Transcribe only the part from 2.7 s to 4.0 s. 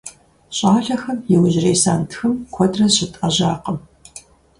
зыщытIэжьакъым.